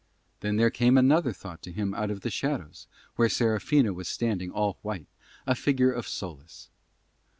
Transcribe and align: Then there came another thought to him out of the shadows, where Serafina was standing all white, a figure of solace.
Then 0.39 0.55
there 0.57 0.71
came 0.71 0.97
another 0.97 1.31
thought 1.31 1.61
to 1.61 1.71
him 1.71 1.93
out 1.93 2.09
of 2.09 2.21
the 2.21 2.31
shadows, 2.31 2.87
where 3.17 3.29
Serafina 3.29 3.93
was 3.93 4.07
standing 4.07 4.49
all 4.49 4.79
white, 4.81 5.05
a 5.45 5.53
figure 5.53 5.91
of 5.91 6.07
solace. 6.07 6.71